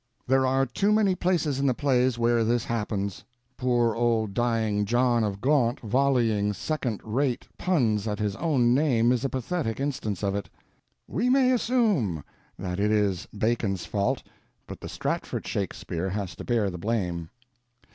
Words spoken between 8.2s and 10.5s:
own name, is a pathetic instance of it.